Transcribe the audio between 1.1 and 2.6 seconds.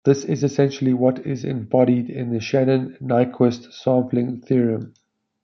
is embodied in the